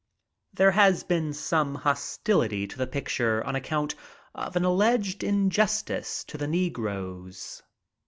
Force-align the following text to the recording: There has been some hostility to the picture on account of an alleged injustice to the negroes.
There 0.51 0.71
has 0.71 1.03
been 1.03 1.31
some 1.31 1.75
hostility 1.75 2.65
to 2.65 2.75
the 2.75 2.87
picture 2.87 3.43
on 3.45 3.55
account 3.55 3.93
of 4.33 4.55
an 4.55 4.65
alleged 4.65 5.23
injustice 5.23 6.23
to 6.23 6.39
the 6.39 6.47
negroes. 6.47 7.61